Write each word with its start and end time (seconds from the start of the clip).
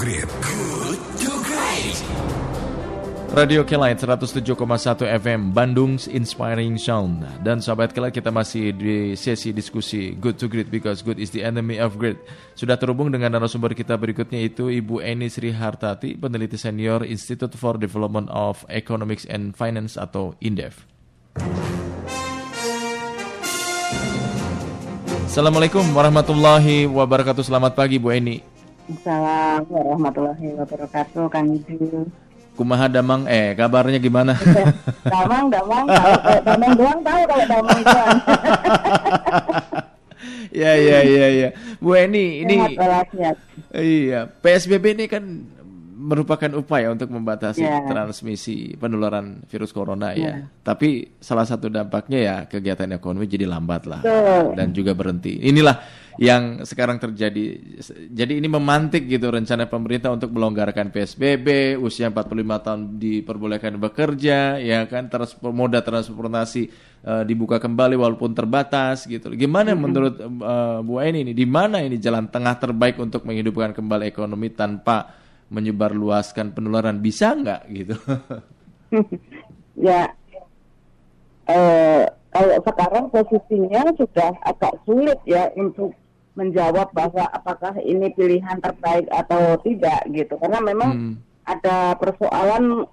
Great. 0.00 0.24
Good 0.40 0.96
to 1.20 1.32
Great. 1.44 1.96
Radio 3.36 3.60
Kelight 3.68 4.00
107,1 4.00 4.56
FM 4.96 5.52
Bandung's 5.52 6.08
Inspiring 6.08 6.80
Sound. 6.80 7.28
Dan 7.44 7.60
sahabat 7.60 7.92
Kelight 7.92 8.16
kita 8.16 8.32
masih 8.32 8.72
di 8.72 9.12
sesi 9.12 9.52
diskusi 9.52 10.16
Good 10.16 10.40
to 10.40 10.48
Great 10.48 10.72
because 10.72 11.04
good 11.04 11.20
is 11.20 11.36
the 11.36 11.44
enemy 11.44 11.76
of 11.76 12.00
great. 12.00 12.16
Sudah 12.56 12.80
terhubung 12.80 13.12
dengan 13.12 13.36
narasumber 13.36 13.76
kita 13.76 14.00
berikutnya 14.00 14.40
itu 14.40 14.72
Ibu 14.72 15.04
Eni 15.04 15.28
Sri 15.28 15.52
Hartati 15.52 16.16
Peneliti 16.16 16.56
senior 16.56 17.04
Institute 17.04 17.52
for 17.60 17.76
Development 17.76 18.32
of 18.32 18.64
Economics 18.72 19.28
and 19.28 19.52
Finance 19.52 20.00
atau 20.00 20.32
INDEF. 20.40 20.88
Assalamualaikum 25.28 25.84
warahmatullahi 25.92 26.88
wabarakatuh. 26.88 27.44
Selamat 27.44 27.76
pagi 27.76 28.00
Bu 28.00 28.10
Eni 28.16 28.49
Assalamualaikum 28.90 29.70
warahmatullahi 29.70 30.46
wabarakatuh, 30.58 31.24
Kang 31.30 31.46
Ibu. 31.46 32.10
Kumaha 32.58 32.90
Damang, 32.90 33.22
eh 33.30 33.54
kabarnya 33.54 34.02
gimana? 34.02 34.34
damang, 35.06 35.46
Damang, 35.46 35.86
kalau 35.86 36.18
Damang 36.50 36.72
doang 36.74 37.00
tahu 37.06 37.22
kalau 37.30 37.44
Damang 37.46 37.80
doang. 37.86 38.18
ya, 40.66 40.72
ya, 40.74 40.98
ya, 41.06 41.26
ya. 41.30 41.48
Bu 41.78 41.94
Eni, 41.94 42.42
ini, 42.42 42.74
iya, 43.78 44.26
PSBB 44.26 44.98
ini 44.98 45.06
kan 45.06 45.22
merupakan 46.00 46.50
upaya 46.56 46.88
untuk 46.90 47.12
membatasi 47.12 47.60
yeah. 47.60 47.84
transmisi 47.84 48.74
penularan 48.74 49.44
virus 49.46 49.70
corona 49.70 50.16
ya. 50.16 50.18
Yeah. 50.18 50.36
Tapi 50.64 51.20
salah 51.20 51.44
satu 51.44 51.68
dampaknya 51.68 52.18
ya 52.18 52.36
kegiatan 52.48 52.90
ekonomi 52.96 53.28
jadi 53.28 53.44
lambat 53.44 53.84
lah 53.84 54.00
Betul. 54.00 54.56
dan 54.56 54.72
juga 54.72 54.96
berhenti. 54.96 55.36
Inilah 55.44 55.76
yang 56.20 56.68
sekarang 56.68 57.00
terjadi. 57.00 57.56
Jadi 58.12 58.44
ini 58.44 58.44
memantik 58.44 59.08
gitu 59.08 59.32
rencana 59.32 59.64
pemerintah 59.64 60.12
untuk 60.12 60.36
melonggarkan 60.36 60.92
PSBB, 60.92 61.80
usia 61.80 62.12
45 62.12 62.60
tahun 62.60 62.80
diperbolehkan 63.00 63.80
bekerja, 63.80 64.60
ya 64.60 64.84
kan 64.84 65.08
terus 65.08 65.32
moda 65.40 65.80
transportasi 65.80 66.68
uh, 67.08 67.24
dibuka 67.24 67.56
kembali 67.56 67.96
walaupun 67.96 68.36
terbatas 68.36 69.08
gitu. 69.08 69.32
Gimana 69.32 69.72
menurut 69.72 70.20
uh, 70.20 70.84
Bu 70.84 71.00
Eni 71.00 71.24
ini 71.24 71.32
di 71.32 71.48
mana 71.48 71.80
ini 71.80 71.96
jalan 71.96 72.28
tengah 72.28 72.52
terbaik 72.60 73.00
untuk 73.00 73.24
menghidupkan 73.24 73.72
kembali 73.72 74.12
ekonomi 74.12 74.52
tanpa 74.52 75.16
menyebarluaskan 75.48 76.52
penularan 76.52 77.00
bisa 77.00 77.32
nggak 77.32 77.62
gitu? 77.72 77.96
ya, 79.88 80.04
eh, 81.48 82.04
kalau 82.28 82.56
sekarang 82.60 83.04
posisinya 83.08 83.88
sudah 83.96 84.36
agak 84.44 84.76
sulit 84.84 85.16
ya 85.24 85.48
untuk 85.56 85.96
menjawab 86.40 86.88
bahwa 86.96 87.28
apakah 87.28 87.76
ini 87.84 88.08
pilihan 88.16 88.56
terbaik 88.64 89.04
atau 89.12 89.60
tidak 89.60 90.00
gitu, 90.08 90.40
karena 90.40 90.58
memang 90.64 90.90
hmm. 90.96 91.14
ada 91.44 92.00
persoalan 92.00 92.88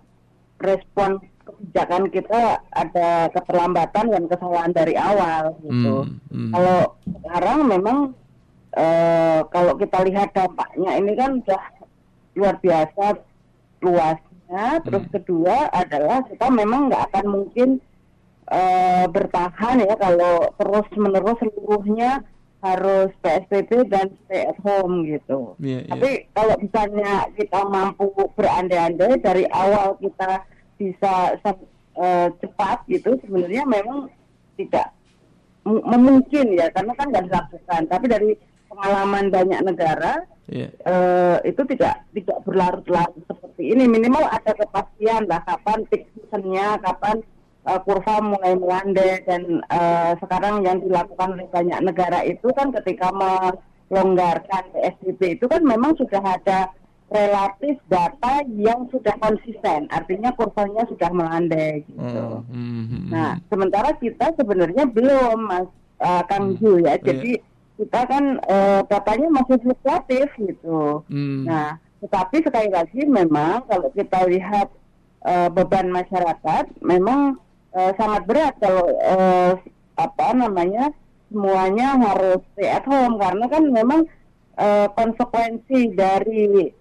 respon 0.59 1.23
kebijakan 1.47 2.11
kita 2.11 2.59
ada 2.75 3.31
keterlambatan 3.31 4.11
dan 4.11 4.23
kesalahan 4.27 4.75
dari 4.75 4.99
awal 4.99 5.55
gitu. 5.63 6.03
Hmm. 6.03 6.19
Hmm. 6.27 6.51
Kalau 6.51 6.79
sekarang 7.07 7.59
memang 7.71 7.97
eh, 8.75 9.39
kalau 9.47 9.73
kita 9.79 10.03
lihat 10.03 10.35
dampaknya 10.35 10.99
ini 10.99 11.15
kan 11.15 11.39
sudah 11.39 11.63
luar 12.35 12.55
biasa 12.59 13.05
luasnya. 13.79 14.83
Terus 14.83 15.03
hmm. 15.07 15.13
kedua 15.15 15.71
adalah 15.71 16.27
kita 16.27 16.51
memang 16.51 16.91
nggak 16.91 17.03
akan 17.11 17.25
mungkin 17.31 17.69
uh, 18.51 19.05
bertahan 19.11 19.83
ya 19.83 19.95
kalau 19.99 20.51
terus 20.55 20.87
menerus 20.95 21.39
seluruhnya 21.39 22.23
harus 22.57 23.13
PSBB 23.21 23.85
dan 23.87 24.09
stay 24.25 24.49
at 24.49 24.57
home 24.65 25.05
gitu. 25.05 25.53
Yeah, 25.61 25.85
yeah. 25.85 25.91
Tapi 25.93 26.09
kalau 26.33 26.55
misalnya 26.57 27.11
kita 27.37 27.59
mampu 27.69 28.09
berandai-andai 28.33 29.21
dari 29.21 29.45
awal 29.53 29.95
kita 30.01 30.41
bisa 30.81 31.37
uh, 31.97 32.27
cepat 32.41 32.77
gitu, 32.89 33.17
sebenarnya 33.21 33.63
memang 33.69 34.09
tidak 34.57 34.89
memungkin 35.67 36.55
ya 36.55 36.71
karena 36.73 36.93
kan 36.97 37.07
nggak 37.13 37.25
dilakukan. 37.29 37.81
Tapi 37.85 38.05
dari 38.09 38.29
pengalaman 38.67 39.25
banyak 39.29 39.61
negara 39.63 40.13
yeah. 40.49 40.69
Iya. 40.69 40.69
uh, 40.87 41.37
itu 41.43 41.61
tidak 41.75 42.07
tidak 42.15 42.37
berlarut-larut 42.47 43.19
seperti 43.27 43.73
ini 43.73 43.83
minimal 43.89 44.23
ada 44.27 44.53
kepastian 44.55 45.27
lah 45.27 45.43
kapan 45.43 45.83
peak 45.91 46.07
seasonnya 46.15 46.79
kapan 46.79 47.19
uh, 47.67 47.79
kurva 47.83 48.23
mulai 48.23 48.55
melandai 48.55 49.21
dan 49.27 49.59
uh, 49.67 50.15
sekarang 50.23 50.63
yang 50.63 50.79
dilakukan 50.79 51.35
oleh 51.35 51.47
banyak 51.51 51.79
negara 51.83 52.23
itu 52.23 52.47
kan 52.55 52.71
ketika 52.71 53.11
melonggarkan 53.11 54.63
PSBB 54.71 55.37
itu 55.37 55.45
kan 55.51 55.61
memang 55.61 55.93
sudah 55.99 56.23
ada 56.23 56.71
relatif 57.07 57.79
data 57.87 58.43
yang 58.51 58.83
sudah 58.91 59.15
konsisten, 59.23 59.87
artinya 59.91 60.27
kurvanya 60.35 60.83
sudah 60.91 61.07
melandai 61.07 61.87
gitu. 61.87 62.43
Oh, 62.43 62.43
mm, 62.51 62.83
-hmm. 62.83 63.03
Nah, 63.07 63.39
sementara 63.47 63.95
kita 63.95 64.35
sebenarnya 64.35 64.83
belum, 64.91 65.39
Mas 65.47 65.71
uh, 66.03 66.19
Kang 66.27 66.59
Ju 66.59 66.83
ya. 66.83 66.99
Oh, 66.99 67.03
Jadi 67.03 67.39
yeah 67.39 67.55
kita 67.77 68.09
kan 68.09 68.41
uh, 68.49 68.81
datanya 68.89 69.29
masih 69.29 69.61
fluktuatif 69.61 70.27
gitu. 70.41 71.05
Hmm. 71.07 71.45
Nah, 71.45 71.77
tetapi 72.01 72.41
sekali 72.41 72.69
lagi 72.73 73.05
memang 73.05 73.65
kalau 73.69 73.89
kita 73.93 74.25
lihat 74.25 74.67
uh, 75.21 75.49
beban 75.53 75.93
masyarakat 75.93 76.73
memang 76.81 77.37
uh, 77.73 77.91
sangat 77.97 78.21
berat 78.29 78.53
kalau 78.61 78.85
uh, 79.01 79.51
apa 79.97 80.27
namanya 80.37 80.93
semuanya 81.27 81.97
harus 81.99 82.39
stay 82.55 82.71
at 82.71 82.85
home 82.87 83.19
karena 83.19 83.45
kan 83.51 83.63
memang 83.67 84.01
uh, 84.55 84.87
konsekuensi 84.95 85.91
dari 85.91 86.71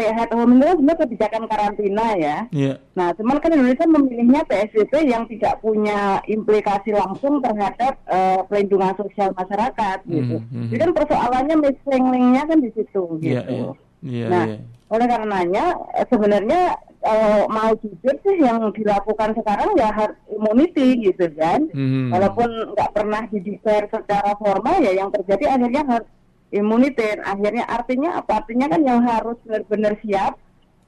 stay 0.00 0.08
at 0.16 0.32
home 0.32 0.56
itu 0.56 0.64
sebenarnya 0.80 1.00
kebijakan 1.04 1.44
karantina 1.44 2.06
ya. 2.16 2.38
Yeah. 2.48 2.76
Nah, 2.96 3.12
cuman 3.12 3.36
kan 3.44 3.52
Indonesia 3.52 3.84
memilihnya 3.84 4.48
PSBB 4.48 5.12
yang 5.12 5.28
tidak 5.28 5.60
punya 5.60 6.24
implikasi 6.24 6.96
langsung 6.96 7.44
terhadap 7.44 8.00
uh, 8.08 8.40
pelindungan 8.48 8.96
sosial 8.96 9.36
masyarakat 9.36 9.98
gitu. 10.08 10.40
Mm 10.40 10.48
-hmm. 10.48 10.66
Jadi 10.72 10.80
kan 10.80 10.92
persoalannya 10.96 11.56
missing 11.60 12.04
linknya 12.08 12.42
kan 12.48 12.58
di 12.64 12.70
situ 12.72 13.04
iya, 13.20 13.44
gitu. 13.44 13.76
Yeah, 14.00 14.08
yeah. 14.08 14.28
nah, 14.32 14.44
yeah. 14.48 14.60
oleh 14.88 15.06
karenanya 15.06 15.64
sebenarnya 16.08 16.60
uh, 17.04 17.44
mau 17.48 17.72
jujur 17.78 18.14
sih 18.24 18.36
yang 18.40 18.72
dilakukan 18.72 19.36
sekarang 19.36 19.70
ya 19.76 19.88
herd 19.92 20.16
immunity 20.32 21.10
gitu 21.10 21.26
kan. 21.36 21.68
Mm 21.72 21.86
-hmm. 21.86 22.06
Walaupun 22.14 22.48
nggak 22.76 22.90
pernah 22.96 23.22
dideklar 23.28 23.86
secara 23.88 24.32
formal 24.36 24.76
ya 24.80 24.92
yang 24.96 25.10
terjadi 25.12 25.56
akhirnya 25.56 25.82
harus 25.86 26.08
imunitas 26.50 27.22
akhirnya 27.22 27.64
artinya 27.66 28.10
apa 28.18 28.42
artinya 28.42 28.66
kan 28.66 28.82
yang 28.82 29.00
harus 29.06 29.38
benar-benar 29.46 29.94
siap 30.02 30.34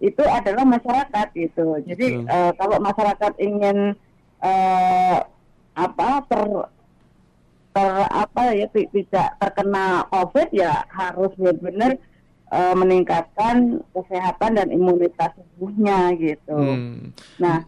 itu 0.02 0.22
adalah 0.26 0.66
masyarakat 0.66 1.26
gitu 1.38 1.78
jadi 1.86 2.26
uh, 2.26 2.52
kalau 2.58 2.82
masyarakat 2.82 3.32
ingin 3.38 3.94
uh, 4.42 5.18
apa 5.78 6.08
ter 6.26 6.42
ter 7.72 7.88
apa 8.10 8.42
ya 8.52 8.66
tidak 8.74 9.28
terkena 9.38 10.04
covid 10.10 10.50
ya 10.50 10.82
harus 10.90 11.30
benar-benar 11.38 11.96
uh, 12.52 12.74
meningkatkan 12.76 13.80
kesehatan 13.96 14.52
dan 14.60 14.68
imunitas 14.68 15.32
tubuhnya 15.32 16.12
gitu 16.20 16.52
hmm. 16.52 17.16
nah 17.40 17.64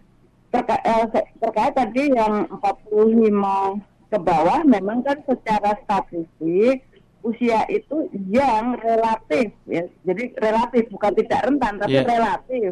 terka 0.53 0.77
uh, 0.85 1.09
terkait 1.41 1.75
tadi 1.75 2.13
yang 2.13 2.47
45 2.61 4.13
ke 4.13 4.19
bawah 4.21 4.61
memang 4.63 5.03
kan 5.03 5.19
secara 5.27 5.75
statistik 5.83 6.85
usia 7.25 7.65
itu 7.73 8.13
yang 8.29 8.77
relatif 8.79 9.51
ya 9.65 9.89
jadi 10.05 10.25
relatif 10.39 10.93
bukan 10.93 11.13
tidak 11.17 11.41
rentan 11.49 11.81
tapi 11.81 11.99
yeah. 11.99 12.07
relatif 12.07 12.71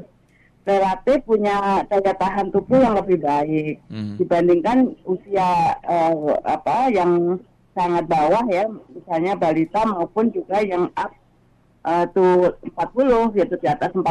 relatif 0.62 1.18
punya 1.26 1.82
daya 1.90 2.12
tahan 2.14 2.52
tubuh 2.54 2.78
yang 2.78 2.94
lebih 2.94 3.18
baik 3.18 3.82
mm. 3.90 4.20
dibandingkan 4.20 4.94
usia 5.08 5.74
uh, 5.82 6.38
apa 6.44 6.92
yang 6.92 7.40
sangat 7.72 8.04
bawah 8.06 8.44
ya 8.52 8.68
misalnya 8.92 9.34
balita 9.34 9.82
maupun 9.88 10.28
juga 10.30 10.60
yang 10.60 10.92
up 10.94 11.10
uh, 11.84 12.04
tuh 12.10 12.56
40 12.64 13.36
yaitu 13.38 13.56
di 13.58 13.68
atas 13.68 13.90
40 13.94 14.02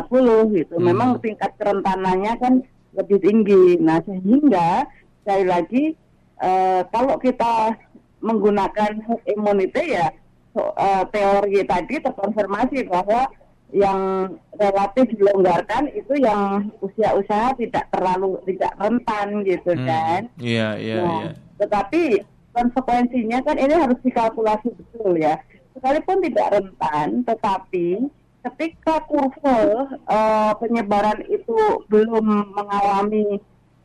gitu 0.55 0.75
mm. 0.77 0.83
memang 0.83 1.19
tingkat 1.19 1.51
kerentanannya 1.59 2.33
kan 2.39 2.53
lebih 2.95 3.19
tinggi 3.23 3.79
nah 3.79 4.03
sehingga 4.03 4.85
sekali 5.23 5.45
lagi 5.47 5.83
uh, 6.41 6.83
kalau 6.91 7.15
kita 7.19 7.75
menggunakan 8.21 9.01
immunity 9.25 9.97
ya 9.97 10.13
uh, 10.55 11.03
teori 11.09 11.63
tadi 11.65 11.95
terkonfirmasi 12.03 12.85
bahwa 12.85 13.27
yang 13.71 14.35
relatif 14.59 15.07
dilonggarkan 15.15 15.87
itu 15.95 16.19
yang 16.19 16.69
usia-usia 16.83 17.55
tidak 17.55 17.87
terlalu 17.87 18.35
tidak 18.43 18.75
rentan 18.75 19.27
gitu 19.47 19.71
hmm. 19.71 19.87
kan. 19.87 20.21
Iya 20.37 20.69
iya 20.75 20.95
nah, 20.99 21.19
iya. 21.23 21.31
Tetapi 21.63 22.01
konsekuensinya 22.51 23.39
kan 23.47 23.55
ini 23.55 23.73
harus 23.73 23.99
dikalkulasi 24.03 24.75
betul 24.75 25.15
ya. 25.15 25.39
Sekalipun 25.71 26.17
tidak 26.23 26.47
rentan, 26.51 27.23
tetapi 27.23 27.87
ketika 28.41 29.05
kurva 29.05 29.59
uh, 30.09 30.51
penyebaran 30.57 31.21
itu 31.29 31.57
belum 31.87 32.51
mengalami 32.57 33.37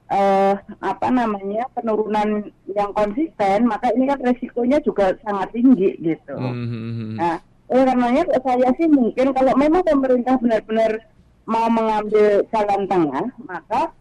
uh, 0.09 0.57
apa 0.81 1.09
namanya 1.13 1.69
penurunan 1.77 2.49
yang 2.73 2.91
konsisten 2.97 3.69
maka 3.69 3.93
ini 3.93 4.09
kan 4.09 4.19
resikonya 4.25 4.81
juga 4.81 5.13
sangat 5.21 5.53
tinggi 5.53 5.93
gitu. 6.01 6.37
Mm-hmm. 6.37 7.21
Nah 7.21 7.37
oleh 7.67 7.85
karenanya 7.85 8.23
saya 8.47 8.71
sih 8.79 8.87
mungkin 8.87 9.35
kalau 9.35 9.53
memang 9.59 9.83
pemerintah 9.83 10.39
benar-benar 10.39 11.03
mau 11.47 11.67
mengambil 11.71 12.43
jalan 12.51 12.83
tengah, 12.91 13.27
maka 13.43 13.95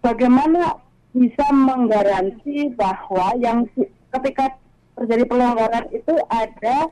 bagaimana 0.00 0.80
bisa 1.12 1.44
menggaransi 1.52 2.76
bahwa 2.76 3.36
yang 3.40 3.64
ketika 4.12 4.56
terjadi 4.96 5.24
pelonggaran 5.28 5.86
itu 5.92 6.14
ada 6.28 6.88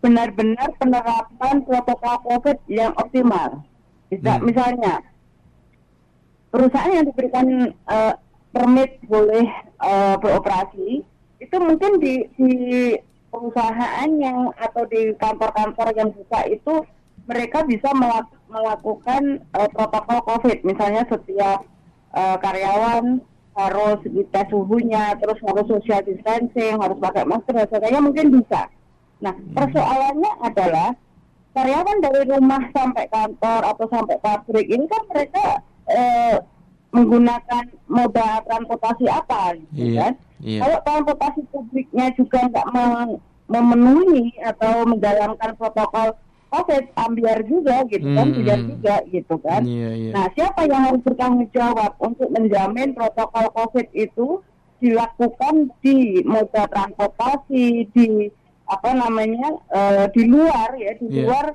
benar-benar 0.00 0.68
penerapan 0.80 1.60
protokol 1.64 2.16
COVID 2.24 2.58
yang 2.72 2.92
optimal. 2.96 3.64
Bisa, 4.08 4.40
Hmm. 4.40 4.44
Misalnya, 4.48 4.94
perusahaan 6.50 6.92
yang 6.92 7.06
diberikan 7.06 7.46
eh, 7.70 8.14
permit 8.50 8.98
boleh 9.06 9.46
eh, 9.80 10.14
beroperasi 10.18 11.06
itu 11.40 11.56
mungkin 11.56 12.02
di, 12.02 12.26
di 12.36 12.54
perusahaan 13.30 14.10
yang 14.18 14.50
atau 14.58 14.82
di 14.90 15.14
kantor-kantor 15.16 15.94
yang 15.94 16.10
buka 16.10 16.44
itu 16.50 16.74
mereka 17.30 17.62
bisa 17.62 17.94
melak- 17.94 18.34
melakukan 18.50 19.38
eh, 19.54 19.68
protokol 19.70 20.18
COVID 20.26 20.66
misalnya 20.66 21.06
setiap 21.06 21.62
eh, 22.18 22.36
karyawan 22.42 23.22
harus 23.54 23.98
dites 24.06 24.46
suhunya 24.50 25.14
terus 25.22 25.38
harus 25.46 25.66
social 25.70 26.02
distancing 26.02 26.74
harus 26.78 26.98
pakai 26.98 27.22
masker 27.26 27.54
dan 27.54 27.66
sebagainya 27.70 28.00
mungkin 28.02 28.26
bisa 28.42 28.66
nah 29.20 29.34
persoalannya 29.54 30.32
adalah 30.40 30.90
karyawan 31.52 31.98
dari 32.00 32.22
rumah 32.30 32.62
sampai 32.72 33.04
kantor 33.10 33.60
atau 33.74 33.86
sampai 33.90 34.16
pabrik 34.22 34.66
ini 34.70 34.86
kan 34.88 35.02
mereka 35.12 35.44
eh, 35.90 36.36
menggunakan 36.90 37.64
moda 37.86 38.42
transportasi 38.46 39.06
apa 39.06 39.54
gitu 39.58 39.94
Iya, 39.94 40.00
kan 40.00 40.12
iya. 40.42 40.60
kalau 40.64 40.78
transportasi 40.82 41.40
publiknya 41.54 42.06
juga 42.18 42.38
nggak 42.50 42.66
mem- 42.74 43.20
memenuhi 43.50 44.34
atau 44.42 44.86
menjalankan 44.86 45.50
protokol 45.58 46.14
COVID 46.50 46.84
ambiar 46.98 47.46
juga 47.46 47.86
gitu 47.86 48.10
kan 48.10 48.34
tidak 48.34 48.58
hmm. 48.58 48.68
juga 48.74 48.94
gitu 49.06 49.34
kan 49.38 49.62
Iya, 49.62 49.90
iya. 49.94 50.10
Nah, 50.14 50.26
siapa 50.34 50.66
yang 50.66 50.82
harus 50.90 51.02
bertanggung 51.06 51.46
jawab 51.54 51.94
untuk 52.02 52.26
menjamin 52.34 52.90
protokol 52.90 53.46
COVID 53.54 53.86
itu 53.94 54.42
dilakukan 54.80 55.70
di 55.84 56.24
moda 56.24 56.64
transportasi, 56.72 57.86
di 57.92 58.06
apa 58.70 58.94
namanya 58.94 59.58
eh, 59.68 60.06
di 60.14 60.22
luar 60.30 60.78
ya, 60.78 60.94
di 60.94 61.06
Iya. 61.10 61.26
luar 61.26 61.46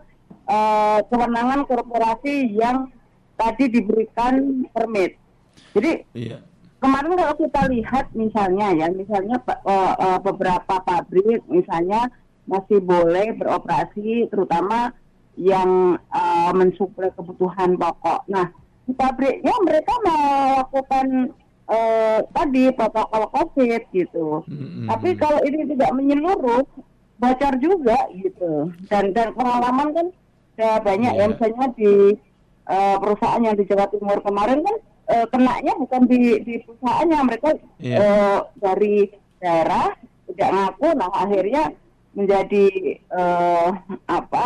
eh, 0.45 0.99
kewenangan 1.07 1.63
korporasi 1.63 2.51
yang 2.53 2.91
tadi 3.39 3.71
diberikan 3.71 4.67
permit. 4.69 5.15
Jadi 5.71 6.03
Iya. 6.11 6.43
kemarin 6.83 7.15
kalau 7.15 7.35
kita 7.39 7.61
lihat 7.71 8.05
misalnya 8.11 8.67
ya, 8.75 8.87
misalnya 8.91 9.39
eh, 9.47 9.93
eh, 9.95 10.19
beberapa 10.19 10.75
pabrik 10.83 11.39
misalnya 11.47 12.11
masih 12.45 12.77
boleh 12.77 13.33
beroperasi, 13.39 14.27
terutama 14.29 14.91
yang 15.39 15.95
eh, 15.95 16.51
mensuplai 16.51 17.09
kebutuhan 17.15 17.79
pokok. 17.79 18.27
Nah, 18.27 18.51
di 18.85 18.93
pabriknya 18.93 19.55
mereka 19.65 19.93
melakukan 20.05 21.07
eh, 21.65 22.19
tadi 22.29 22.63
protokol 22.69 23.23
COVID 23.33 23.81
gitu. 23.89 24.45
Mm-mm. 24.45 24.85
Tapi 24.85 25.09
kalau 25.17 25.41
ini 25.41 25.65
tidak 25.73 25.89
menyeluruh, 25.97 26.61
bocor 27.15 27.53
juga 27.57 27.97
gitu. 28.11 28.69
Dan 28.85 29.11
dan 29.11 29.31
pengalaman 29.31 29.89
kan 29.91 30.07
ya 30.55 30.79
banyak 30.79 31.13
Iya. 31.13 31.21
ya 31.21 31.31
misalnya 31.31 31.67
di 31.73 31.93
eh, 32.65 32.95
perusahaan 32.97 33.39
yang 33.39 33.55
di 33.55 33.63
Jawa 33.63 33.85
Timur 33.87 34.19
kemarin 34.19 34.59
kan 34.61 34.75
eh, 35.07 35.25
kenanya 35.27 35.73
bukan 35.75 36.01
di 36.05 36.19
di 36.41 36.53
perusahaannya 36.61 37.19
mereka 37.23 37.49
Iya. 37.77 37.97
eh, 37.97 38.37
dari 38.57 38.95
daerah 39.37 39.93
tidak 40.25 40.49
ngaku, 40.49 40.87
nah 40.95 41.09
akhirnya 41.13 41.63
menjadi 42.11 42.65
eh, 42.97 43.69
apa 44.07 44.45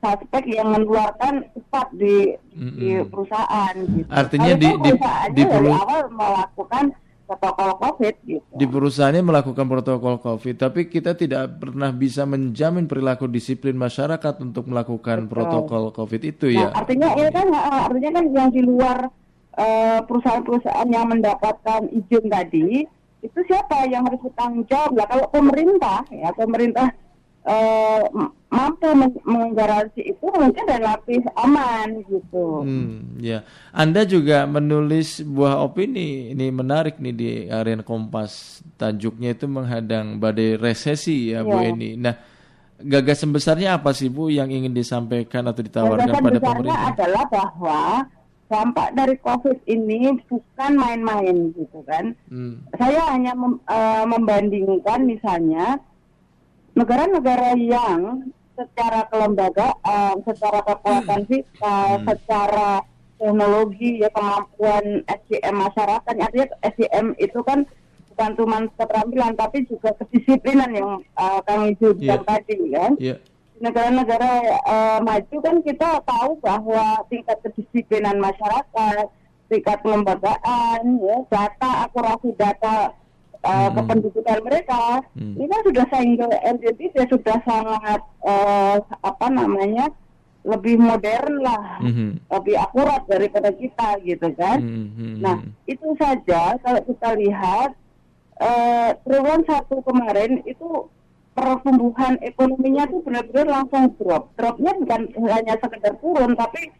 suspek 0.00 0.48
yang 0.48 0.72
mengeluarkan 0.72 1.44
cepat 1.52 1.92
di, 1.92 2.32
di 2.56 2.96
Mm-mm. 2.96 3.12
perusahaan. 3.12 3.74
Gitu. 3.76 4.08
Artinya 4.08 4.52
di- 4.56 4.78
di- 4.80 4.96
di 5.36 5.42
perlu- 5.44 5.76
awal 5.76 6.08
melakukan 6.08 6.84
protokol 7.30 7.70
COVID 7.78 8.14
gitu. 8.26 8.42
Di 8.58 8.66
perusahaannya 8.66 9.22
melakukan 9.22 9.66
protokol 9.70 10.18
COVID, 10.18 10.54
tapi 10.58 10.90
kita 10.90 11.14
tidak 11.14 11.62
pernah 11.62 11.94
bisa 11.94 12.26
menjamin 12.26 12.90
perilaku 12.90 13.30
disiplin 13.30 13.78
masyarakat 13.78 14.42
untuk 14.42 14.66
melakukan 14.66 15.26
Betul. 15.26 15.30
protokol 15.30 15.82
COVID 15.94 16.22
itu 16.26 16.50
Nah, 16.50 16.66
ya. 16.66 16.68
artinya 16.74 17.08
ini 17.14 17.30
kan 17.30 17.46
eh, 17.54 17.80
artinya 17.86 18.10
kan 18.18 18.24
yang 18.34 18.48
di 18.50 18.62
luar 18.66 18.98
eh, 19.54 20.00
perusahaan-perusahaan 20.02 20.88
yang 20.90 21.06
mendapatkan 21.06 21.80
izin 21.94 22.26
tadi 22.26 22.82
itu 23.20 23.38
siapa 23.46 23.86
yang 23.86 24.02
harus 24.08 24.18
bertanggung 24.18 24.66
jawab 24.66 24.96
lah 24.96 25.06
kalau 25.06 25.26
pemerintah 25.30 26.02
ya 26.08 26.32
pemerintah 26.34 26.88
m- 28.10 28.32
mampu 28.46 28.88
men- 28.92 29.22
menggaransi 29.22 30.00
itu 30.06 30.26
mungkin 30.28 30.64
relatif 30.66 31.22
aman 31.34 32.04
gitu. 32.04 32.60
Hmm, 32.60 33.16
ya. 33.16 33.40
Anda 33.70 34.04
juga 34.04 34.44
menulis 34.44 35.22
buah 35.22 35.56
opini 35.58 36.30
ini 36.30 36.50
menarik 36.50 36.98
nih 36.98 37.14
di 37.14 37.30
harian 37.46 37.80
Kompas. 37.80 38.60
Tajuknya 38.76 39.32
itu 39.32 39.46
menghadang 39.46 40.16
badai 40.16 40.56
resesi 40.56 41.32
ya 41.32 41.40
Bu 41.40 41.56
Iya. 41.56 41.72
Eni. 41.72 41.90
Nah, 41.94 42.14
gagasan 42.78 43.30
besarnya 43.30 43.76
apa 43.76 43.92
sih 43.92 44.08
Bu 44.08 44.28
yang 44.28 44.48
ingin 44.48 44.72
disampaikan 44.72 45.44
atau 45.44 45.60
ditawarkan 45.60 46.06
Gagasan 46.06 46.22
pada 46.22 46.38
besarnya 46.38 46.52
pemerintah? 46.54 46.90
adalah 46.92 47.24
bahwa 47.26 47.80
dampak 48.46 48.88
dari 48.92 49.14
COVID 49.16 49.58
ini 49.64 49.98
bukan 50.26 50.72
main-main 50.74 51.54
gitu 51.54 51.80
kan. 51.86 52.12
Hmm, 52.26 52.66
saya 52.74 52.98
hanya 53.08 53.30
mem- 53.32 53.62
eh, 53.62 54.04
membandingkan 54.04 55.06
misalnya 55.06 55.78
negara-negara 56.80 57.52
yang 57.60 58.24
secara 58.56 59.04
kelembagaan, 59.08 60.14
secara 60.24 60.60
kekuatan 60.64 61.20
fiskal, 61.28 62.00
Hmm. 62.00 62.06
secara 62.08 62.68
teknologi 63.20 64.00
ya 64.00 64.08
kemampuan 64.08 65.04
SDM 65.04 65.56
masyarakat, 65.60 66.14
artinya 66.16 66.48
SDM 66.64 67.12
itu 67.20 67.36
kan 67.44 67.68
bukan 68.08 68.30
cuma 68.36 68.56
keterampilan 68.76 69.32
tapi 69.32 69.64
juga 69.64 69.92
kedisiplinan 69.96 70.70
yang 70.72 70.90
eh, 71.04 71.40
Kang 71.44 71.68
Ijo 71.68 71.92
bilang 71.94 72.20
Iya. 72.20 72.28
tadi 72.28 72.56
kan 72.72 72.92
ya. 72.96 73.16
negara-negara 73.60 74.30
eh, 74.64 74.98
maju 75.04 75.36
kan 75.40 75.56
kita 75.60 75.90
tahu 76.04 76.30
bahwa 76.40 77.04
tingkat 77.12 77.36
kedisiplinan 77.44 78.16
masyarakat, 78.16 79.04
tingkat 79.48 79.78
kelembagaan, 79.84 80.80
ya, 80.96 81.16
data 81.28 81.70
akurasi 81.84 82.32
data 82.36 82.96
eh, 83.40 83.48
Hmm. 83.48 83.72
kependudukan 83.72 84.38
mereka, 84.44 85.00
Hmm. 85.16 85.32
ini 85.32 85.46
kan 85.48 85.60
sudah 85.64 85.84
single 85.88 86.34
entity, 86.40 86.84
dia 86.92 87.06
sudah 87.06 87.36
sangat 87.40 88.00
eh, 88.20 88.76
apa 89.00 89.26
namanya 89.28 89.88
lebih 90.40 90.76
modern 90.76 91.40
lah, 91.40 91.80
Mhm. 91.80 92.20
lebih 92.28 92.56
akurat 92.56 93.04
daripada 93.04 93.52
kita 93.52 94.00
gitu 94.00 94.28
kan. 94.34 94.60
Hmm, 94.60 94.88
hmm, 94.92 95.14
Nah, 95.20 95.36
itu 95.64 95.84
saja 95.96 96.56
kalau 96.58 96.80
kita 96.82 97.16
lihat 97.16 97.76
eh, 98.40 98.96
triwulan 99.04 99.44
satu 99.44 99.84
kemarin 99.84 100.40
itu 100.44 100.88
pertumbuhan 101.30 102.16
ekonominya 102.20 102.88
itu 102.88 103.00
benar-benar 103.00 103.46
langsung 103.46 103.92
drop. 103.96 104.32
Dropnya 104.32 104.72
bukan 104.76 105.00
hanya 105.28 105.54
sekedar 105.56 105.92
turun, 106.00 106.32
tapi 106.34 106.72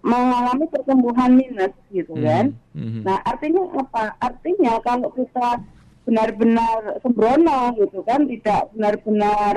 mengalami 0.00 0.64
pertumbuhan 0.68 1.34
minus 1.34 1.72
gitu 1.88 2.14
Hmm, 2.14 2.24
kan. 2.24 2.44
hmm. 2.72 3.00
Nah, 3.04 3.20
artinya 3.24 3.60
apa? 3.76 4.16
Artinya 4.20 4.80
kalau 4.80 5.12
kita 5.12 5.60
benar-benar 6.02 6.98
sembrono 7.02 7.74
gitu 7.78 8.02
kan, 8.02 8.26
tidak 8.26 8.70
benar-benar 8.74 9.54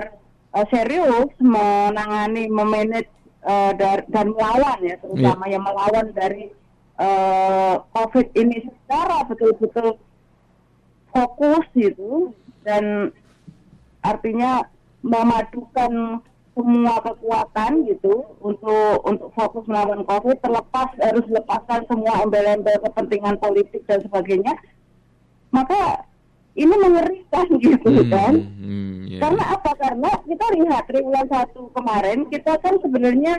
eh, 0.56 0.66
serius 0.70 1.32
menangani, 1.42 2.50
memanage 2.50 3.10
eh, 3.46 3.72
dar- 3.78 4.08
dan 4.10 4.34
melawan 4.34 4.80
ya, 4.82 4.96
terutama 5.02 5.46
yang 5.50 5.64
melawan 5.66 6.10
dari 6.14 6.54
eh, 7.00 7.76
COVID 7.94 8.28
ini 8.38 8.64
secara 8.66 9.26
betul-betul 9.28 9.98
fokus 11.16 11.66
gitu 11.72 12.36
dan 12.68 13.16
artinya 14.04 14.68
memadukan 15.00 16.20
semua 16.56 16.96
kekuatan 17.04 17.84
gitu 17.88 18.24
untuk 18.40 19.04
untuk 19.04 19.30
fokus 19.36 19.64
melawan 19.68 20.08
COVID 20.08 20.40
terlepas 20.40 20.90
harus 21.04 21.28
lepaskan 21.28 21.84
semua 21.92 22.24
embel-embel 22.24 22.80
kepentingan 22.80 23.36
politik 23.44 23.84
dan 23.88 24.00
sebagainya 24.04 24.56
maka 25.52 26.08
ini 26.56 26.74
mengerikan 26.74 27.48
gitu 27.64 27.90
Hmm, 27.92 28.08
kan 28.08 28.34
hmm, 28.34 28.96
ya. 29.08 29.20
karena 29.22 29.44
apa 29.52 29.72
karena 29.76 30.10
kita 30.24 30.46
lihat 30.56 30.84
triwulan 30.86 31.28
satu 31.28 31.68
kemarin 31.72 32.20
kita 32.28 32.54
kan 32.58 32.80
sebenarnya 32.80 33.34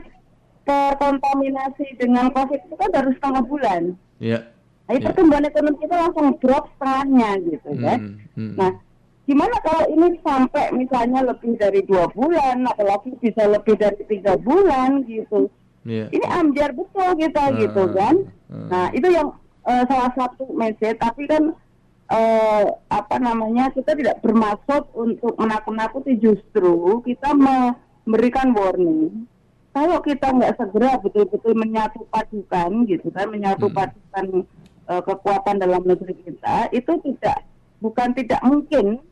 terkontaminasi 0.66 1.96
dengan 1.96 2.28
COVID 2.30 2.60
itu 2.60 2.74
kan 2.74 2.88
baru 2.90 3.10
setengah 3.12 3.44
bulan 3.44 3.82
Ya. 4.16 4.48
Jadi 4.86 4.96
Ya. 4.96 5.04
pertumbuhan 5.04 5.44
ekonomi 5.44 5.76
kita 5.78 5.94
langsung 5.98 6.26
drop 6.38 6.70
setengahnya 6.72 7.30
gitu 7.44 7.70
kan. 7.76 7.98
Hmm, 7.98 8.16
hmm. 8.32 8.54
Nah, 8.54 8.70
gimana 9.24 9.56
kalau 9.60 9.84
ini 9.88 10.16
sampai 10.22 10.72
misalnya 10.72 11.20
lebih 11.26 11.58
dari 11.58 11.82
dua 11.82 12.06
bulan, 12.08 12.64
apalagi 12.64 13.12
bisa 13.18 13.44
lebih 13.44 13.74
dari 13.74 13.98
tiga 14.06 14.38
bulan 14.38 15.02
gitu. 15.04 15.50
Ya. 15.82 16.06
Ini 16.08 16.26
ambiar 16.32 16.70
betul 16.72 17.12
kita 17.12 17.44
Ah, 17.44 17.54
gitu 17.58 17.82
kan. 17.92 18.14
ah. 18.48 18.66
Nah, 18.70 18.86
itu 18.90 19.08
yang 19.10 19.34
eh, 19.66 19.84
salah 19.84 20.12
satu 20.14 20.48
message. 20.54 20.96
Tapi 20.96 21.22
kan 21.26 21.42
eh, 22.08 22.64
apa 22.88 23.16
namanya 23.18 23.70
kita 23.70 23.92
tidak 23.92 24.20
bermaksud 24.20 24.86
untuk 24.94 25.34
menakut-nakuti 25.34 26.14
justru 26.16 26.70
kita 27.02 27.32
me- 27.32 27.74
memberikan 28.02 28.54
warning. 28.54 29.26
Kalau 29.70 30.00
kita 30.00 30.30
nggak 30.30 30.56
segera 30.56 30.96
betul-betul 30.96 31.52
menyatu 31.52 32.06
padukan 32.08 32.86
gitu 32.86 33.10
kan, 33.10 33.26
menyatu 33.28 33.66
Hmm. 33.66 33.76
padukan 33.76 34.26
eh, 34.86 35.02
kekuatan 35.02 35.58
dalam 35.58 35.82
negeri 35.82 36.14
kita, 36.16 36.70
itu 36.70 36.92
tidak 37.02 37.42
bukan 37.76 38.14
tidak 38.14 38.38
mungkin 38.40 39.02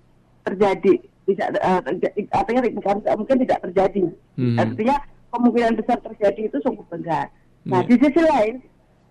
terjadi, 0.40 1.02
tidak 1.26 1.48
eh, 1.52 1.80
terja- 1.82 2.14
artinya 2.30 2.62
bukan 2.70 2.94
tidak 3.02 3.16
mungkin 3.18 3.36
tidak 3.42 3.58
terjadi. 3.60 4.02
Hmm. 4.38 4.56
Artinya 4.56 4.96
kemungkinan 5.28 5.74
besar 5.74 5.98
terjadi 6.00 6.40
itu 6.46 6.56
sungguh 6.62 6.86
besar. 6.86 7.26
Nah 7.66 7.82
Iya. 7.82 7.88
di 7.90 7.94
sisi 7.98 8.22
lain, 8.22 8.54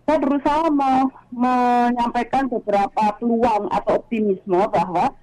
saya 0.04 0.18
berusaha 0.20 0.68
me- 0.68 1.12
menyampaikan 1.32 2.48
beberapa 2.48 3.16
peluang 3.18 3.70
atau 3.70 3.98
optimisme 3.98 4.60
bahwa 4.68 5.16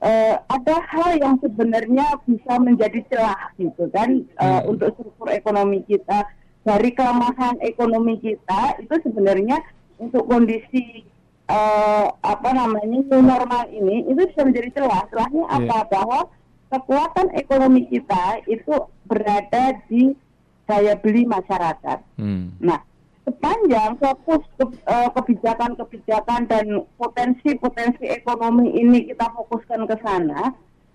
eh, 0.00 0.36
ada 0.38 0.76
hal 0.86 1.16
yang 1.16 1.34
sebenarnya 1.38 2.18
bisa 2.22 2.58
menjadi 2.58 3.00
celah 3.08 3.50
gitu 3.56 3.90
kan 3.90 4.22
eh, 4.22 4.60
Hmm. 4.60 4.70
untuk 4.70 4.94
struktur 4.94 5.28
ekonomi 5.28 5.82
kita 5.82 6.26
dari 6.62 6.90
kelemahan 6.90 7.58
ekonomi 7.60 8.16
kita 8.16 8.78
itu 8.78 8.94
sebenarnya 9.02 9.58
untuk 9.96 10.26
kondisi 10.26 11.02
eh, 11.44 12.06
apa 12.10 12.48
namanya 12.50 13.02
normal 13.12 13.66
ini 13.68 14.06
itu 14.06 14.24
bisa 14.24 14.42
menjadi 14.42 14.68
celah 14.72 15.02
celahnya 15.08 15.44
Iya. 15.44 15.56
apa 15.60 15.78
bahwa 15.90 16.20
kekuatan 16.70 17.28
ekonomi 17.34 17.86
kita 17.86 18.42
itu 18.46 18.74
berada 19.04 19.64
di 19.86 20.14
daya 20.64 20.96
beli 20.96 21.22
masyarakat 21.24 21.98
Hmm. 22.16 22.56
Nah, 22.58 22.80
sepanjang 23.24 23.96
fokus 23.96 24.44
ke- 24.54 24.80
eh, 24.84 25.08
kebijakan-kebijakan 25.10 26.44
dan 26.44 26.66
potensi-potensi 26.94 28.04
ekonomi 28.06 28.70
ini 28.70 29.08
kita 29.08 29.32
fokuskan 29.32 29.84
ke 29.84 29.96
sana, 29.98 30.52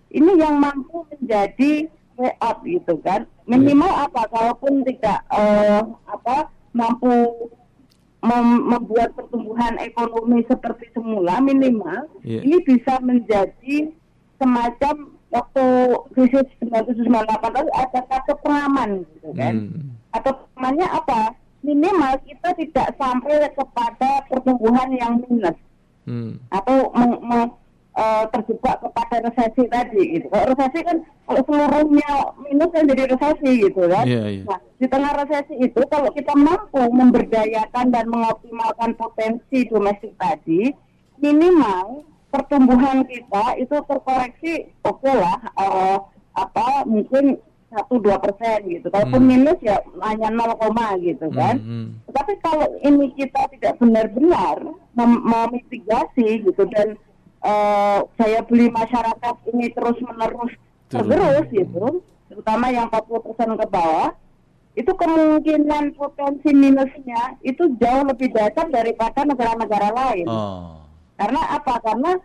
ini 0.09 0.37
yang 0.37 0.57
mampu 0.57 1.05
menjadi 1.09 1.89
out 2.39 2.59
gitu 2.61 2.99
kan. 2.99 3.23
Minimal 3.45 3.89
apa? 4.05 4.27
Kalaupun 4.27 4.83
tidak 4.83 5.25
eh, 5.31 5.81
apa 6.05 6.37
mampu 6.69 7.09
mem- 8.19 8.63
membuat 8.67 9.15
pertumbuhan 9.15 9.79
ekonomi 9.79 10.43
seperti 10.43 10.91
semula 10.91 11.39
minimal 11.39 12.05
Iya. 12.21 12.43
ini 12.43 12.57
bisa 12.61 12.99
menjadi 12.99 13.89
semacam 14.35 14.95
waktu 15.29 15.65
krisis 16.11 16.45
1998 16.59 17.07
lalu 17.53 17.71
ada 17.71 17.99
kartu 18.03 18.33
pengaman 18.39 18.89
gitu 19.07 19.29
kan 19.31 19.55
Hmm. 19.63 19.93
atau 20.11 20.31
namanya 20.51 20.87
apa 20.91 21.19
minimal 21.79 22.13
kita 22.27 22.49
tidak 22.59 22.87
sampai 22.99 23.47
kepada 23.55 24.11
pertumbuhan 24.27 24.91
yang 24.91 25.23
minus 25.23 25.55
Hmm. 26.03 26.41
atau 26.51 26.91
meng- 26.91 27.23
meng- 27.23 27.55
eh, 27.95 28.25
terjebak 28.31 28.79
kepada 28.79 29.15
resesi 29.23 29.63
tadi 29.67 30.01
gitu. 30.15 30.27
Kalau 30.27 30.45
resesi 30.51 30.79
kan 30.81 30.97
kalau 31.23 31.41
seluruhnya 31.43 32.11
minus 32.41 32.71
kan 32.71 32.83
jadi 32.83 33.03
resesi 33.11 33.51
gitu 33.63 33.81
kan. 33.87 34.05
Iya, 34.07 34.23
iya. 34.27 34.43
Nah 34.43 34.59
di 34.75 34.87
tengah 34.87 35.13
resesi 35.15 35.55
itu 35.59 35.81
kalau 35.87 36.09
kita 36.11 36.35
mampu 36.35 36.79
memberdayakan 36.79 37.91
dan 37.91 38.05
mengoptimalkan 38.07 38.95
potensi 38.95 39.67
domestik 39.67 40.15
tadi, 40.15 40.71
minimal 41.19 42.03
pertumbuhan 42.29 43.03
kita 43.03 43.57
itu 43.57 43.75
terkoreksi 43.83 44.53
oke 44.81 45.11
lah 45.11 45.39
eh, 45.59 45.97
apa 46.33 46.87
mungkin 46.87 47.35
satu 47.69 48.01
dua 48.01 48.17
persen 48.17 48.65
gitu. 48.65 48.89
Kalaupun 48.89 49.21
Hmm. 49.23 49.29
minus 49.29 49.59
ya 49.61 49.77
hanya 50.01 50.29
0, 50.33 50.97
gitu 51.01 51.29
kan. 51.29 51.55
Hmm, 51.61 51.69
hmm. 51.69 51.87
Tetapi 52.09 52.33
kalau 52.41 52.67
ini 52.81 53.13
kita 53.13 53.41
tidak 53.53 53.73
benar-benar 53.77 54.57
mem- 54.97 55.23
memitigasi 55.23 56.43
gitu 56.43 56.65
dan 56.73 56.97
eh, 57.39 57.99
daya 58.19 58.43
beli 58.43 58.67
masyarakat 58.67 59.35
ini 59.55 59.71
terus 59.71 59.95
menerus 60.03 60.51
tergerus 60.91 61.47
gitu, 61.53 62.03
terutama 62.27 62.67
yang 62.67 62.91
40% 62.91 63.55
ke 63.55 63.65
bawah, 63.71 64.11
itu 64.75 64.91
kemungkinan 64.91 65.95
potensi 65.95 66.51
minusnya 66.51 67.39
itu 67.39 67.63
jauh 67.79 68.03
lebih 68.03 68.33
dasar 68.35 68.67
daripada 68.67 69.23
negara-negara 69.23 69.87
lain. 69.95 70.27
Oh. 70.27 70.83
Karena 71.15 71.41
apa? 71.55 71.79
Karena 71.79 72.19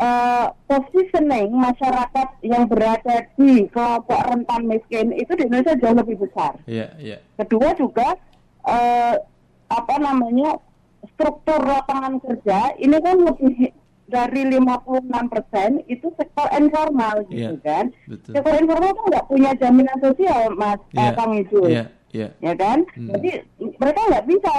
eh, 0.00 0.46
positioning 0.64 1.52
masyarakat 1.52 2.28
yang 2.42 2.64
berada 2.66 3.28
di 3.36 3.68
kelompok 3.68 4.20
rentan 4.24 4.62
miskin 4.64 5.12
itu 5.12 5.28
di 5.36 5.44
Indonesia 5.44 5.76
jauh 5.76 5.96
lebih 5.96 6.16
besar. 6.18 6.56
Iya, 6.64 6.96
iya. 6.96 7.16
Kedua 7.36 7.76
juga 7.76 8.16
eh, 8.64 9.14
apa 9.70 9.94
namanya 10.00 10.56
struktur 11.14 11.60
lapangan 11.62 12.18
kerja 12.20 12.74
ini 12.76 12.96
kan 12.98 13.16
lebih 13.22 13.72
dari 14.10 14.42
56% 14.42 15.86
itu 15.86 16.06
sektor 16.18 16.46
informal 16.50 17.22
gitu 17.30 17.54
Iya, 17.54 17.62
kan. 17.62 17.84
betul. 18.10 18.32
Sektor 18.34 18.54
informal 18.58 18.90
kan 18.90 19.04
nggak 19.14 19.26
punya 19.30 19.50
jaminan 19.54 19.98
sosial 20.02 20.50
Mas 20.58 20.80
eh, 20.92 20.98
Iya, 20.98 21.10
Kang 21.14 21.32
Ijul. 21.38 21.68
Iya, 21.70 21.84
iya. 22.10 22.28
Ya 22.42 22.52
kan? 22.58 22.82
Hmm. 22.98 23.08
Jadi 23.14 23.30
mereka 23.78 24.00
nggak 24.10 24.26
bisa 24.26 24.54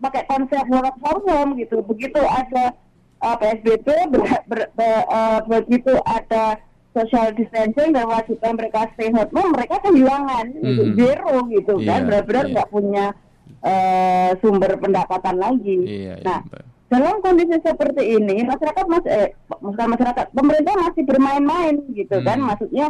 pakai 0.00 0.22
konsep 0.26 0.64
work 0.66 0.96
from 0.98 1.18
home 1.22 1.50
gitu. 1.54 1.78
Begitu 1.86 2.18
ada 2.18 2.74
eh, 3.20 3.36
PSBB, 3.36 3.86
ber- 4.08 4.44
ber- 4.46 4.70
be- 4.72 5.06
eh, 5.06 5.38
begitu 5.46 5.92
ada 6.00 6.56
social 6.90 7.30
distancing 7.32 7.92
dan 7.92 8.04
wajibnya 8.04 8.50
mereka 8.50 8.90
stay 8.92 9.08
home, 9.08 9.30
mereka 9.52 9.78
kehilangan 9.78 10.44
gitu, 10.54 10.82
Mhm. 10.84 10.94
zero 10.96 11.34
gitu 11.46 11.74
Iya, 11.78 11.86
kan, 11.86 12.00
benar-benar 12.04 12.44
iya. 12.44 12.52
nggak 12.52 12.70
punya 12.70 13.06
eh, 13.60 14.30
sumber 14.40 14.72
pendapatan 14.74 15.36
lagi. 15.36 15.76
Iya, 15.84 16.16
iya, 16.16 16.24
nah, 16.24 16.40
Mbak. 16.40 16.64
dalam 16.88 17.16
kondisi 17.20 17.60
seperti 17.60 18.16
ini, 18.16 18.40
masyarakat 18.40 18.84
mas, 18.88 19.04
eh, 19.04 19.36
masyarakat, 19.60 20.26
pemerintah 20.32 20.74
masih 20.80 21.02
bermain-main 21.04 21.76
gitu 21.92 22.16
Hmm. 22.16 22.24
kan, 22.24 22.38
maksudnya 22.40 22.86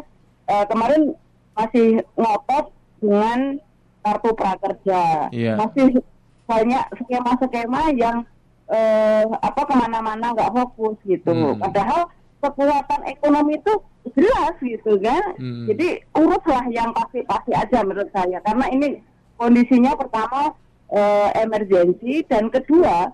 eh, 0.47 0.65
kemarin 0.65 1.15
masih 1.53 1.89
ngotot 2.15 2.71
dengan 2.99 3.59
kartu 4.01 4.31
prakerja, 4.33 5.03
Iya. 5.31 5.59
masih 5.59 6.03
banyak 6.45 6.85
skema-skema 6.97 7.83
yang 7.95 8.17
eh, 8.71 9.25
apa 9.29 9.63
ke 9.63 9.75
mana-mana 9.75 10.31
nggak 10.31 10.53
fokus 10.53 10.97
gitu. 11.05 11.29
Hmm. 11.29 11.59
Padahal 11.59 12.07
kekuatan 12.41 13.01
ekonomi 13.05 13.59
itu 13.59 13.75
jelas 14.17 14.55
gitu 14.59 14.97
kan. 14.99 15.37
Hmm. 15.37 15.67
Jadi 15.69 16.01
uruslah 16.15 16.65
yang 16.71 16.91
pasti-pasti 16.91 17.53
aja 17.53 17.83
menurut 17.83 18.09
saya 18.11 18.39
karena 18.41 18.67
ini 18.71 19.03
kondisinya 19.37 19.93
pertama 19.93 20.55
eh, 20.89 21.29
emergensi 21.39 22.25
dan 22.25 22.49
kedua 22.49 23.13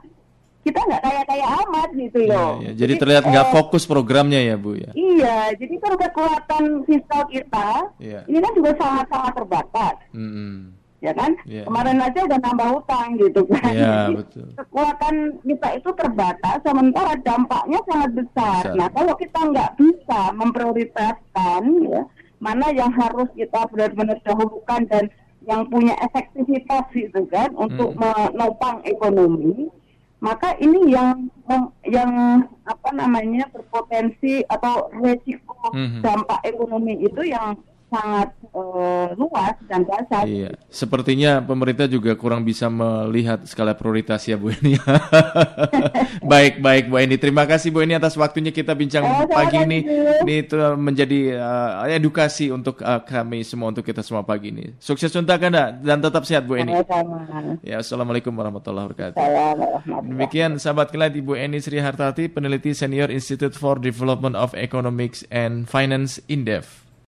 kita 0.67 0.83
nggak 0.83 0.99
kaya-kaya 0.99 1.47
amat 1.63 1.89
gitu 1.95 2.27
Iya, 2.27 2.35
loh. 2.35 2.53
iya. 2.59 2.71
Jadi 2.75 2.93
terlihat 2.99 3.25
nggak 3.25 3.47
eh, 3.47 3.53
fokus 3.55 3.87
programnya 3.87 4.43
ya, 4.43 4.59
Bu 4.59 4.75
ya. 4.75 4.91
Iya, 4.99 5.55
jadi 5.55 5.75
kan 5.79 5.95
kekuatan 5.95 6.63
fiskal 6.83 7.23
kita 7.31 7.69
Iya. 8.03 8.27
ini 8.27 8.39
kan 8.43 8.53
juga 8.53 8.71
sangat-sangat 8.75 9.33
terbatas 9.33 9.95
Hmm. 10.11 10.75
Ya 11.01 11.13
kan? 11.13 11.37
Iya. 11.45 11.65
Kemarin 11.65 11.99
aja 12.01 12.21
udah 12.25 12.39
nambah 12.41 12.69
utang 12.81 13.09
gitu 13.17 13.41
kan. 13.49 13.73
Jadi, 13.73 14.15
betul. 14.17 14.47
Kekuatan 14.57 15.15
kita 15.43 15.69
itu 15.77 15.91
terbatas, 15.93 16.57
sementara 16.63 17.13
dampaknya 17.21 17.81
sangat 17.85 18.11
besar. 18.15 18.63
Besar. 18.65 18.77
Nah, 18.77 18.89
kalau 18.91 19.15
kita 19.15 19.41
nggak 19.45 19.71
bisa 19.77 20.21
memprioritaskan 20.33 21.63
ya 21.89 22.03
mana 22.37 22.69
yang 22.71 22.93
harus 22.93 23.33
kita 23.33 23.65
benar-benar 23.73 24.21
dahulukan 24.21 24.85
dan 24.89 25.09
yang 25.47 25.65
punya 25.71 25.97
efektivitas 26.03 26.85
gitu 26.93 27.25
kan 27.31 27.49
untuk 27.55 27.95
Hmm. 27.95 28.03
menopang 28.35 28.83
ekonomi, 28.85 29.71
maka 30.19 30.53
ini 30.59 30.93
yang 30.93 31.31
yang 31.87 32.13
apa 32.67 32.91
namanya 32.93 33.47
berpotensi 33.55 34.43
atau 34.51 34.91
resiko 34.99 35.55
Mhm. 35.71 36.03
dampak 36.03 36.41
ekonomi 36.43 36.99
itu 37.01 37.23
yang 37.25 37.55
sangat 37.97 38.29
eh, 38.53 39.09
luas 39.17 39.57
dan 39.69 39.81
dasar. 39.89 40.23
Iya, 40.29 40.51
sepertinya 40.69 41.41
pemerintah 41.41 41.89
juga 41.89 42.13
kurang 42.15 42.45
bisa 42.45 42.69
melihat 42.69 43.43
skala 43.49 43.73
prioritas 43.73 44.21
ya 44.29 44.37
Bu 44.37 44.53
Eni. 44.53 44.77
baik, 46.33 46.61
baik 46.61 46.85
Bu 46.93 47.01
Eni. 47.01 47.17
Terima 47.17 47.49
kasih 47.49 47.73
Bu 47.73 47.81
Eni 47.81 47.97
atas 47.97 48.15
waktunya 48.21 48.53
kita 48.53 48.77
bincang 48.77 49.05
Oh, 49.07 49.23
sama 49.23 49.27
pagi 49.31 49.59
ini. 49.63 49.79
Ini 50.27 50.35
itu 50.43 50.57
menjadi 50.77 51.21
uh, 51.39 51.87
edukasi 51.89 52.51
untuk 52.51 52.83
uh, 52.83 53.01
kami 53.07 53.47
semua 53.47 53.71
untuk 53.71 53.87
kita 53.87 54.03
semua 54.03 54.27
pagi 54.27 54.51
ini. 54.51 54.75
Sukses 54.83 55.15
untuk 55.15 55.39
Anda 55.39 55.73
dan 55.73 56.03
tetap 56.03 56.27
sehat 56.27 56.45
Bu 56.45 56.59
Eni. 56.59 56.75
Sama-sama. 56.85 57.57
Ya, 57.63 57.81
assalamualaikum 57.81 58.35
warahmatullahi 58.35 58.93
wabarakatuh. 58.93 59.19
Demikian 60.05 60.59
sahabat 60.59 60.91
kilat 60.91 61.15
Ibu 61.15 61.39
Eni 61.39 61.63
Sri 61.63 61.79
Hartati, 61.79 62.29
peneliti 62.29 62.75
senior 62.75 63.09
Institute 63.09 63.55
for 63.55 63.79
Development 63.79 64.35
of 64.35 64.53
Economics 64.59 65.23
and 65.31 65.71
Finance 65.71 66.19
Indef. 66.27 66.86